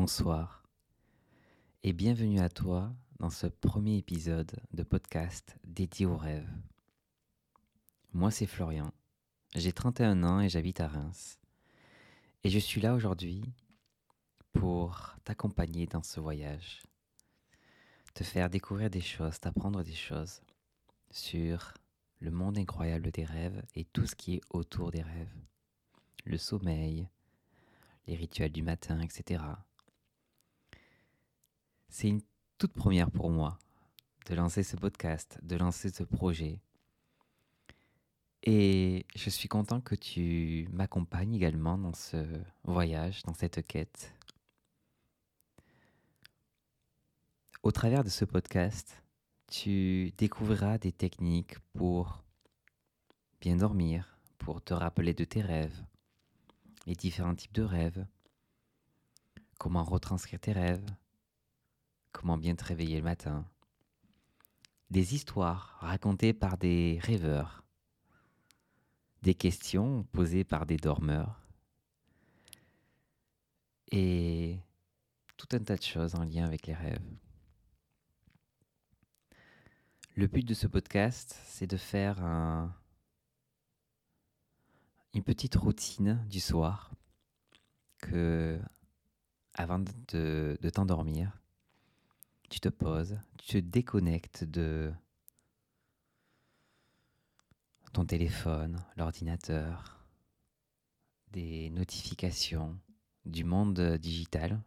bonsoir 0.00 0.62
et 1.82 1.92
bienvenue 1.92 2.40
à 2.40 2.48
toi 2.48 2.90
dans 3.18 3.28
ce 3.28 3.46
premier 3.46 3.98
épisode 3.98 4.50
de 4.72 4.82
podcast 4.82 5.58
dédié 5.62 6.06
aux 6.06 6.16
rêves. 6.16 6.48
Moi 8.14 8.30
c'est 8.30 8.46
Florian, 8.46 8.94
j'ai 9.54 9.74
31 9.74 10.22
ans 10.22 10.40
et 10.40 10.48
j'habite 10.48 10.80
à 10.80 10.88
Reims. 10.88 11.38
Et 12.44 12.48
je 12.48 12.58
suis 12.58 12.80
là 12.80 12.94
aujourd'hui 12.94 13.44
pour 14.54 15.16
t'accompagner 15.24 15.84
dans 15.86 16.02
ce 16.02 16.18
voyage, 16.18 16.82
te 18.14 18.24
faire 18.24 18.48
découvrir 18.48 18.88
des 18.88 19.02
choses, 19.02 19.38
t'apprendre 19.38 19.82
des 19.82 19.92
choses 19.92 20.40
sur 21.10 21.74
le 22.20 22.30
monde 22.30 22.56
incroyable 22.56 23.10
des 23.10 23.26
rêves 23.26 23.62
et 23.74 23.84
tout 23.84 24.06
ce 24.06 24.14
qui 24.14 24.36
est 24.36 24.42
autour 24.48 24.92
des 24.92 25.02
rêves. 25.02 25.36
Le 26.24 26.38
sommeil, 26.38 27.06
les 28.06 28.14
rituels 28.14 28.52
du 28.52 28.62
matin, 28.62 28.98
etc. 29.02 29.42
C'est 31.90 32.08
une 32.08 32.22
toute 32.56 32.72
première 32.72 33.10
pour 33.10 33.30
moi 33.30 33.58
de 34.26 34.34
lancer 34.36 34.62
ce 34.62 34.76
podcast, 34.76 35.40
de 35.42 35.56
lancer 35.56 35.90
ce 35.90 36.04
projet. 36.04 36.60
Et 38.44 39.06
je 39.16 39.28
suis 39.28 39.48
content 39.48 39.80
que 39.80 39.96
tu 39.96 40.68
m'accompagnes 40.72 41.34
également 41.34 41.76
dans 41.76 41.92
ce 41.92 42.24
voyage, 42.62 43.24
dans 43.24 43.34
cette 43.34 43.66
quête. 43.66 44.14
Au 47.64 47.72
travers 47.72 48.04
de 48.04 48.08
ce 48.08 48.24
podcast, 48.24 49.02
tu 49.48 50.12
découvriras 50.16 50.78
des 50.78 50.92
techniques 50.92 51.58
pour 51.72 52.22
bien 53.40 53.56
dormir, 53.56 54.16
pour 54.38 54.62
te 54.62 54.72
rappeler 54.74 55.12
de 55.12 55.24
tes 55.24 55.42
rêves, 55.42 55.84
les 56.86 56.94
différents 56.94 57.34
types 57.34 57.52
de 57.52 57.64
rêves, 57.64 58.06
comment 59.58 59.82
retranscrire 59.82 60.38
tes 60.38 60.52
rêves, 60.52 60.86
comment 62.12 62.38
bien 62.38 62.54
te 62.54 62.64
réveiller 62.64 62.98
le 62.98 63.04
matin, 63.04 63.46
des 64.90 65.14
histoires 65.14 65.78
racontées 65.80 66.32
par 66.32 66.58
des 66.58 66.98
rêveurs, 67.02 67.64
des 69.22 69.34
questions 69.34 70.04
posées 70.12 70.44
par 70.44 70.66
des 70.66 70.76
dormeurs. 70.76 71.40
Et 73.92 74.58
tout 75.36 75.48
un 75.52 75.60
tas 75.60 75.76
de 75.76 75.82
choses 75.82 76.14
en 76.14 76.24
lien 76.24 76.44
avec 76.44 76.66
les 76.66 76.74
rêves. 76.74 77.02
Le 80.16 80.26
but 80.26 80.46
de 80.46 80.54
ce 80.54 80.66
podcast, 80.66 81.38
c'est 81.46 81.66
de 81.66 81.76
faire 81.76 82.22
un, 82.22 82.74
une 85.14 85.22
petite 85.22 85.54
routine 85.54 86.24
du 86.28 86.40
soir 86.40 86.92
que 87.98 88.60
avant 89.54 89.78
de 89.78 90.58
t'endormir, 90.72 91.39
tu 92.50 92.60
te 92.60 92.68
poses, 92.68 93.18
tu 93.38 93.46
te 93.46 93.58
déconnectes 93.58 94.44
de 94.44 94.92
ton 97.92 98.04
téléphone, 98.04 98.84
l'ordinateur, 98.96 100.04
des 101.32 101.70
notifications, 101.70 102.78
du 103.24 103.44
monde 103.44 103.80
digital, 103.96 104.60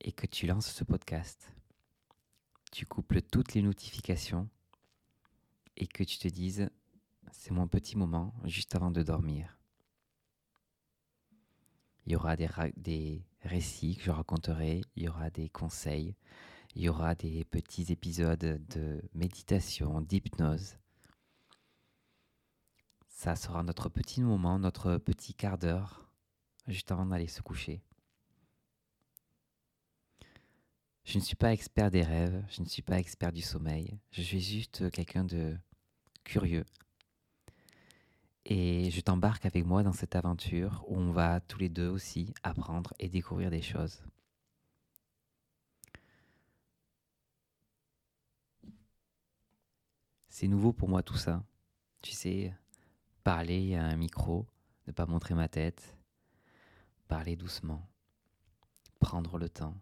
et 0.00 0.12
que 0.12 0.26
tu 0.26 0.46
lances 0.46 0.72
ce 0.72 0.82
podcast. 0.82 1.52
Tu 2.72 2.86
couples 2.86 3.20
toutes 3.20 3.54
les 3.54 3.62
notifications 3.62 4.48
et 5.76 5.86
que 5.86 6.04
tu 6.04 6.18
te 6.18 6.28
dises 6.28 6.70
c'est 7.32 7.50
mon 7.50 7.68
petit 7.68 7.98
moment 7.98 8.34
juste 8.44 8.74
avant 8.74 8.90
de 8.90 9.02
dormir. 9.02 9.55
Il 12.06 12.12
y 12.12 12.16
aura 12.16 12.36
des, 12.36 13.22
récits 13.42 13.96
que 13.96 14.04
je 14.04 14.10
raconterai, 14.10 14.82
il 14.94 15.02
y 15.02 15.08
aura 15.08 15.28
des 15.30 15.48
conseils, 15.48 16.14
il 16.74 16.82
y 16.82 16.88
aura 16.88 17.14
des 17.14 17.44
petits 17.44 17.92
épisodes 17.92 18.38
de 18.38 19.02
méditation, 19.14 20.00
d'hypnose. 20.00 20.76
Ça 23.08 23.34
sera 23.34 23.62
notre 23.62 23.88
petit 23.88 24.22
moment, 24.22 24.58
notre 24.58 24.98
petit 24.98 25.34
quart 25.34 25.58
d'heure 25.58 26.08
juste 26.68 26.90
avant 26.92 27.06
d'aller 27.06 27.28
se 27.28 27.42
coucher. 27.42 27.82
Je 31.04 31.18
ne 31.18 31.22
suis 31.22 31.36
pas 31.36 31.52
expert 31.52 31.90
des 31.90 32.02
rêves, 32.02 32.44
je 32.50 32.62
ne 32.62 32.66
suis 32.66 32.82
pas 32.82 32.98
expert 32.98 33.32
du 33.32 33.42
sommeil, 33.42 33.98
je 34.10 34.22
suis 34.22 34.40
juste 34.40 34.90
quelqu'un 34.90 35.24
de 35.24 35.56
curieux, 36.24 36.64
et 38.48 38.92
je 38.92 39.00
t'embarque 39.00 39.44
avec 39.44 39.66
moi 39.66 39.82
dans 39.82 39.92
cette 39.92 40.14
aventure 40.14 40.84
où 40.86 40.96
on 40.96 41.10
va 41.10 41.40
tous 41.40 41.58
les 41.58 41.68
deux 41.68 41.88
aussi 41.88 42.32
apprendre 42.44 42.94
et 43.00 43.08
découvrir 43.08 43.50
des 43.50 43.60
choses. 43.60 44.00
C'est 50.28 50.46
nouveau 50.46 50.72
pour 50.72 50.88
moi 50.88 51.02
tout 51.02 51.16
ça. 51.16 51.42
Tu 52.02 52.12
sais, 52.12 52.54
parler 53.24 53.74
à 53.74 53.84
un 53.84 53.96
micro, 53.96 54.46
ne 54.86 54.92
pas 54.92 55.06
montrer 55.06 55.34
ma 55.34 55.48
tête, 55.48 55.96
parler 57.08 57.34
doucement, 57.34 57.84
prendre 59.00 59.38
le 59.38 59.48
temps. 59.48 59.74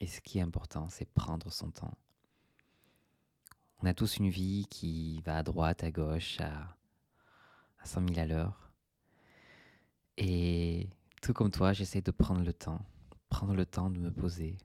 Et 0.00 0.06
ce 0.06 0.22
qui 0.22 0.38
est 0.38 0.42
important, 0.42 0.88
c'est 0.88 1.12
prendre 1.12 1.52
son 1.52 1.70
temps. 1.70 1.98
On 3.82 3.86
a 3.86 3.92
tous 3.92 4.16
une 4.16 4.30
vie 4.30 4.66
qui 4.70 5.20
va 5.20 5.36
à 5.36 5.42
droite, 5.42 5.84
à 5.84 5.90
gauche, 5.90 6.40
à 6.40 6.74
à 7.84 7.86
100 7.86 8.08
000 8.08 8.20
à 8.20 8.26
l'heure. 8.26 8.72
Et 10.16 10.88
tout 11.20 11.34
comme 11.34 11.50
toi, 11.50 11.74
j'essaie 11.74 12.00
de 12.00 12.10
prendre 12.10 12.42
le 12.42 12.54
temps, 12.54 12.80
prendre 13.28 13.54
le 13.54 13.66
temps 13.66 13.90
de 13.90 13.98
me 13.98 14.10
poser, 14.10 14.56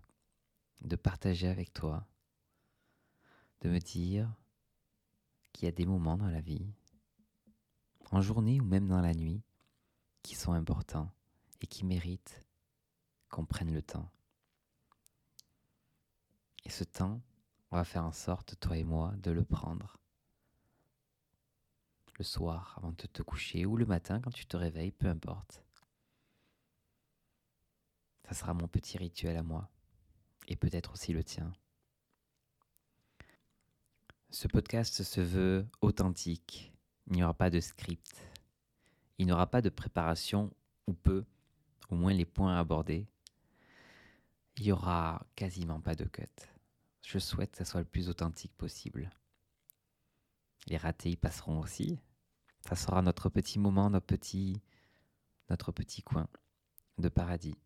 de 0.82 0.96
partager 0.96 1.50
avec 1.50 1.74
toi, 1.74 2.08
de 3.62 3.70
me 3.70 3.80
dire 3.80 4.34
qu'il 5.52 5.66
y 5.66 5.68
a 5.68 5.74
des 5.74 5.86
moments 5.86 6.18
dans 6.18 6.30
la 6.30 6.40
vie, 6.40 6.66
en 8.12 8.22
journée 8.22 8.62
ou 8.62 8.64
même 8.64 8.88
dans 8.88 9.02
la 9.02 9.14
nuit, 9.14 9.44
qui 10.24 10.36
sont 10.36 10.54
importants 10.54 11.12
et 11.60 11.68
qui 11.68 11.86
méritent 11.86 12.42
qu'on 13.28 13.46
prenne 13.46 13.74
le 13.74 13.82
temps. 13.82 14.10
Et 16.64 16.70
ce 16.70 16.86
temps, 16.86 17.22
on 17.72 17.76
va 17.76 17.84
faire 17.84 18.06
en 18.06 18.14
sorte, 18.14 18.58
toi 18.62 18.78
et 18.78 18.86
moi, 18.86 19.14
de 19.18 19.32
le 19.32 19.44
prendre 19.44 19.98
le 22.20 22.26
soir 22.26 22.76
avant 22.78 22.92
de 22.92 23.08
te 23.08 23.24
coucher 23.24 23.66
ou 23.66 23.78
le 23.78 23.86
matin 23.86 24.20
quand 24.20 24.30
tu 24.30 24.46
te 24.46 24.58
réveilles, 24.58 24.92
peu 24.92 25.08
importe. 25.08 25.64
Ça 28.28 28.36
sera 28.36 28.54
mon 28.54 28.68
petit 28.68 28.98
rituel 28.98 29.38
à 29.38 29.42
moi 29.42 29.70
et 30.50 30.58
peut-être 30.58 30.92
aussi 30.94 31.14
le 31.14 31.24
tien. 31.24 31.52
Ce 34.30 34.48
podcast 34.48 35.02
se 35.02 35.22
veut 35.22 35.66
authentique. 35.82 36.74
Il 37.08 37.14
n'y 37.14 37.24
aura 37.24 37.34
pas 37.34 37.50
de 37.50 37.60
script. 37.60 38.22
Il 39.18 39.26
n'y 39.26 39.32
aura 39.32 39.48
pas 39.48 39.62
de 39.62 39.70
préparation 39.70 40.54
ou 40.88 40.94
peu, 40.94 41.26
au 41.90 41.96
moins 41.96 42.14
les 42.14 42.26
points 42.26 42.60
abordés. 42.60 43.08
Il 44.58 44.66
n'y 44.66 44.72
aura 44.72 45.26
quasiment 45.36 45.80
pas 45.80 45.96
de 45.96 46.04
cut. 46.06 46.28
Je 47.02 47.18
souhaite 47.18 47.52
que 47.52 47.58
ça 47.58 47.66
soit 47.66 47.80
le 47.80 47.88
plus 47.88 48.10
authentique 48.10 48.54
possible. 48.56 49.10
Les 50.68 50.78
ratés 50.78 51.12
y 51.12 51.16
passeront 51.16 51.60
aussi, 51.60 51.98
ça 52.68 52.76
sera 52.76 53.02
notre 53.02 53.30
petit 53.30 53.60
moment, 53.60 53.90
notre 53.90 54.06
petit, 54.06 54.62
notre 55.50 55.72
petit 55.72 56.02
coin 56.02 56.28
de 56.98 57.10
paradis. 57.10 57.58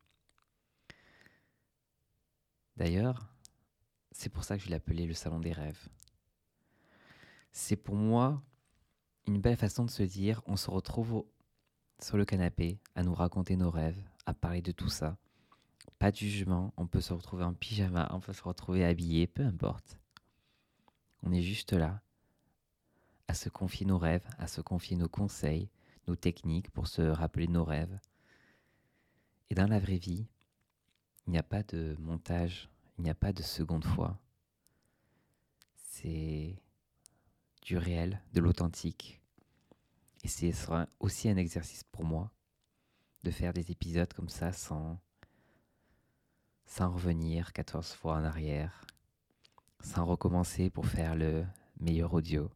D'ailleurs, 2.78 3.34
c'est 4.12 4.30
pour 4.30 4.44
ça 4.44 4.58
que 4.58 4.64
je 4.64 4.70
l'ai 4.70 4.76
appelé 4.76 5.06
le 5.06 5.14
salon 5.14 5.40
des 5.40 5.52
rêves. 5.52 5.90
C'est 7.52 7.76
pour 7.76 7.96
moi 7.96 8.42
une 9.26 9.40
belle 9.40 9.58
façon 9.58 9.86
de 9.86 9.92
se 9.92 10.04
dire 10.04 10.42
on 10.46 10.56
se 10.56 10.70
retrouve 10.70 11.26
sur 12.00 12.18
le 12.18 12.26
canapé 12.26 12.80
à 12.96 13.04
nous 13.04 13.14
raconter 13.14 13.56
nos 13.56 13.72
rêves, 13.72 14.02
à 14.26 14.34
parler 14.34 14.62
de 14.62 14.72
tout 14.72 14.90
ça. 14.90 15.18
Pas 16.00 16.12
de 16.12 16.18
jugement, 16.18 16.74
on 16.78 16.88
peut 16.88 17.02
se 17.02 17.14
retrouver 17.14 17.44
en 17.44 17.54
pyjama, 17.54 18.10
on 18.12 18.20
peut 18.20 18.34
se 18.34 18.44
retrouver 18.44 18.84
habillé, 18.84 19.28
peu 19.28 19.44
importe. 19.44 20.00
On 21.22 21.32
est 21.32 21.42
juste 21.42 21.74
là 21.74 22.03
à 23.28 23.34
se 23.34 23.50
confier 23.50 23.86
nos 23.86 23.98
rêves, 23.98 24.28
à 24.38 24.48
se 24.48 24.62
confier 24.62 24.96
nos 24.98 25.10
conseils, 25.10 25.70
nos 26.08 26.16
techniques 26.16 26.70
pour 26.72 26.88
se 26.88 27.02
rappeler 27.02 27.48
nos 27.48 27.64
rêves. 27.64 28.00
Et 29.50 29.56
dans 29.56 29.68
la 29.68 29.80
vraie 29.80 29.98
vie, 29.98 30.28
il 31.28 31.32
n'y 31.32 31.38
a 31.38 31.44
pas 31.44 31.64
de 31.64 31.96
montage, 32.00 32.70
il 32.98 33.04
n'y 33.04 33.10
a 33.10 33.16
pas 33.16 33.34
de 33.34 33.42
seconde 33.42 33.86
fois. 33.86 34.20
C'est 35.76 36.56
du 37.62 37.78
réel, 37.78 38.22
de 38.34 38.42
l'authentique. 38.42 39.22
Et 40.24 40.28
ce 40.28 40.52
sera 40.52 40.88
aussi 41.00 41.30
un 41.30 41.38
exercice 41.38 41.84
pour 41.84 42.04
moi 42.04 42.32
de 43.24 43.32
faire 43.32 43.54
des 43.54 43.72
épisodes 43.72 44.12
comme 44.14 44.30
ça 44.30 44.52
sans, 44.52 45.00
sans 46.66 46.92
revenir 46.92 47.54
14 47.54 47.94
fois 47.94 48.16
en 48.16 48.24
arrière, 48.24 48.86
sans 49.80 50.06
recommencer 50.06 50.70
pour 50.70 50.86
faire 50.86 51.16
le 51.16 51.46
meilleur 51.80 52.14
audio. 52.14 52.50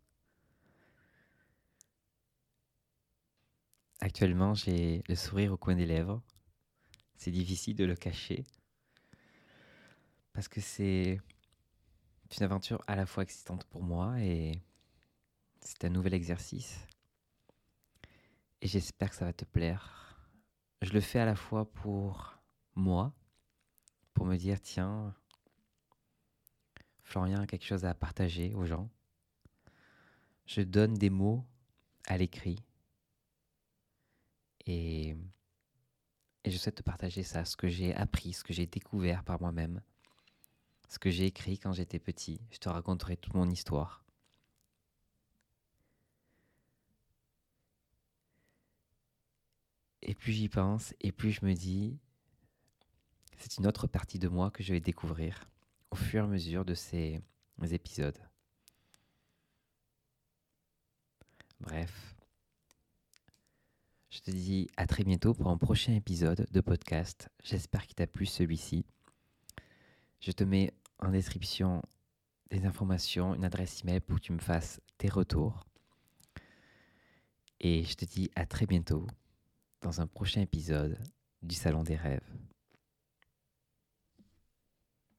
Actuellement, 4.07 4.53
j'ai 4.53 5.03
le 5.09 5.15
sourire 5.15 5.51
au 5.51 5.57
coin 5.57 5.75
des 5.75 5.85
lèvres. 5.85 6.21
c'est 7.17 7.29
difficile 7.29 7.75
de 7.75 7.83
le 7.83 7.93
cacher. 7.93 8.45
Parce 10.31 10.47
que 10.47 10.61
c'est 10.61 11.19
une 12.37 12.43
aventure 12.45 12.81
à 12.87 12.95
la 12.95 13.05
fois 13.05 13.23
excitante 13.23 13.65
pour 13.65 13.83
moi 13.83 14.17
et 14.21 14.61
c'est 15.59 15.83
un 15.83 15.89
nouvel 15.89 16.13
exercice. 16.13 16.87
Et 18.61 18.67
j'espère 18.69 19.09
que 19.09 19.17
ça 19.17 19.25
va 19.25 19.33
te 19.33 19.43
plaire. 19.43 20.17
Je 20.81 20.93
le 20.93 21.01
fais 21.01 21.19
à 21.19 21.25
la 21.25 21.35
fois 21.35 21.69
pour 21.69 22.39
moi, 22.75 23.13
pour 24.13 24.25
me 24.25 24.37
dire, 24.37 24.61
tiens, 24.61 25.13
Florian 27.03 27.41
a 27.41 27.45
quelque 27.45 27.65
chose 27.65 27.83
à 27.83 27.93
partager 27.93 28.53
aux 28.53 28.65
gens. 28.65 28.89
Je 30.45 30.61
donne 30.61 30.93
des 30.93 31.09
mots 31.09 31.45
à 32.05 32.17
l'écrit. 32.17 32.66
Et, 34.67 35.15
je 36.45 36.57
souhaite 36.57 36.75
te 36.75 36.83
partager 36.83 37.23
ça, 37.23 37.45
ce 37.45 37.57
que 37.57 37.67
j'ai 37.67 37.93
appris, 37.95 38.33
ce 38.33 38.43
que 38.43 38.53
j'ai 38.53 38.67
découvert 38.67 39.23
par 39.23 39.41
moi-même, 39.41 39.81
ce 40.87 40.99
que 40.99 41.09
j'ai 41.09 41.25
écrit 41.25 41.59
quand 41.59 41.73
j'étais 41.73 41.99
petit. 41.99 42.41
Je 42.51 42.57
te 42.59 42.69
raconterai 42.69 43.17
toute 43.17 43.33
mon 43.33 43.49
histoire. 43.49 44.05
Et 50.01 50.15
plus 50.15 50.31
j'y 50.31 50.47
pense, 50.47 50.93
et 51.01 51.11
plus 51.11 51.31
je 51.31 51.45
me 51.45 51.53
dis, 51.53 51.99
c'est 53.37 53.57
une 53.57 53.67
autre 53.67 53.87
partie 53.87 54.19
de 54.19 54.29
moi 54.29 54.51
que 54.51 54.63
je 54.63 54.73
vais 54.73 54.79
découvrir 54.79 55.49
au 55.91 55.95
fur 55.95 56.23
et 56.23 56.25
à 56.25 56.27
mesure 56.27 56.63
de 56.63 56.73
ces 56.73 57.21
épisodes. 57.71 58.17
Bref, 61.59 62.15
je 64.27 64.31
te 64.33 64.35
dis 64.35 64.67
à 64.75 64.87
très 64.87 65.05
bientôt 65.05 65.33
pour 65.33 65.47
un 65.47 65.57
prochain 65.57 65.93
épisode 65.93 66.47
de 66.51 66.59
podcast. 66.59 67.29
J'espère 67.45 67.87
qu'il 67.87 67.95
t'a 67.95 68.07
plu 68.07 68.25
celui-ci. 68.25 68.85
Je 70.19 70.31
te 70.33 70.43
mets 70.43 70.73
en 70.99 71.11
description 71.11 71.81
des 72.49 72.65
informations, 72.65 73.35
une 73.35 73.45
adresse 73.45 73.83
email 73.83 74.01
pour 74.01 74.17
que 74.17 74.23
tu 74.23 74.33
me 74.33 74.39
fasses 74.39 74.81
tes 74.97 75.07
retours. 75.07 75.63
Et 77.61 77.85
je 77.85 77.93
te 77.93 78.03
dis 78.03 78.29
à 78.35 78.45
très 78.45 78.65
bientôt 78.65 79.07
dans 79.81 80.01
un 80.01 80.07
prochain 80.07 80.41
épisode 80.41 80.99
du 81.41 81.55
Salon 81.55 81.83
des 81.83 81.95
rêves. 81.95 82.29